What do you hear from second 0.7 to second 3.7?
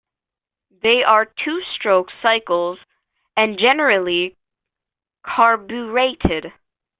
They are two-stroke cycle and